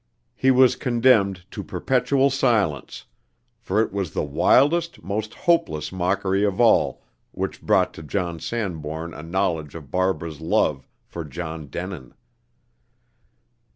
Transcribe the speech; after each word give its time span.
He 0.33 0.49
was 0.49 0.75
condemned 0.75 1.45
to 1.51 1.63
perpetual 1.63 2.31
silence; 2.31 3.05
for 3.59 3.79
it 3.83 3.93
was 3.93 4.13
the 4.13 4.23
wildest, 4.23 5.03
most 5.03 5.35
hopeless 5.35 5.91
mockery 5.91 6.43
of 6.43 6.59
all 6.59 7.03
which 7.33 7.61
brought 7.61 7.93
to 7.93 8.01
John 8.01 8.39
Sanbourne 8.39 9.13
a 9.13 9.21
knowledge 9.21 9.75
of 9.75 9.91
Barbara's 9.91 10.41
love 10.41 10.87
for 11.05 11.23
John 11.23 11.67
Denin. 11.67 12.15